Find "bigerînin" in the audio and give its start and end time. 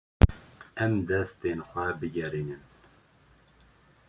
1.99-2.63